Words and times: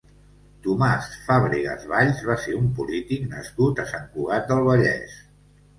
Tomàs 0.67 1.09
Fàbregas 1.27 1.85
Valls 1.93 2.23
va 2.31 2.39
ser 2.47 2.57
un 2.63 2.73
polític 2.81 3.31
nascut 3.37 3.87
a 3.87 3.91
Sant 3.95 4.13
Cugat 4.19 4.53
del 4.55 4.69
Vallès. 4.73 5.21